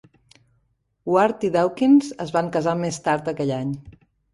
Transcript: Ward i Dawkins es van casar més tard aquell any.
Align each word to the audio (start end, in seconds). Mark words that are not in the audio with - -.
Ward 1.17 1.47
i 1.51 1.53
Dawkins 1.57 2.11
es 2.29 2.35
van 2.41 2.53
casar 2.59 2.77
més 2.85 3.03
tard 3.11 3.33
aquell 3.37 3.59
any. 3.65 3.81